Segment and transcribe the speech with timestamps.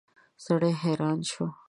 [0.45, 1.45] سړی حیران شو.